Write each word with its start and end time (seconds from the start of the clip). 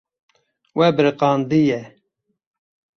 We 0.79 0.87
biriqandiye. 0.95 1.79